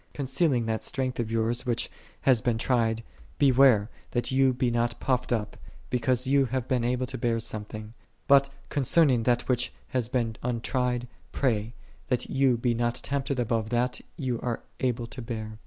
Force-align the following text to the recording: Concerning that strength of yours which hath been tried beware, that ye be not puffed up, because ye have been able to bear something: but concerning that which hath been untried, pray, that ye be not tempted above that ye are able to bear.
Concerning 0.15 0.65
that 0.65 0.81
strength 0.81 1.19
of 1.19 1.29
yours 1.31 1.63
which 1.63 1.87
hath 2.21 2.43
been 2.43 2.57
tried 2.57 3.03
beware, 3.37 3.87
that 4.09 4.31
ye 4.31 4.49
be 4.49 4.71
not 4.71 4.99
puffed 4.99 5.31
up, 5.31 5.55
because 5.91 6.25
ye 6.25 6.43
have 6.45 6.67
been 6.67 6.83
able 6.83 7.05
to 7.05 7.19
bear 7.19 7.39
something: 7.39 7.93
but 8.27 8.49
concerning 8.69 9.21
that 9.21 9.47
which 9.47 9.71
hath 9.89 10.11
been 10.11 10.35
untried, 10.41 11.07
pray, 11.31 11.75
that 12.07 12.27
ye 12.31 12.53
be 12.55 12.73
not 12.73 12.95
tempted 12.95 13.39
above 13.39 13.69
that 13.69 14.01
ye 14.17 14.35
are 14.39 14.63
able 14.79 15.05
to 15.05 15.21
bear. 15.21 15.59